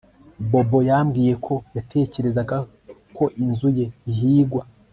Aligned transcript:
Bobo 0.49 0.79
yambwiye 0.89 1.33
ko 1.45 1.53
yatekerezaga 1.75 2.57
ko 3.17 3.25
inzu 3.43 3.67
ye 3.77 3.85
ihigwa 4.11 4.61